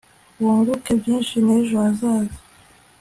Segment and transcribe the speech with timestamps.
[0.41, 2.39] wunguke byinshi n'ejo hazaza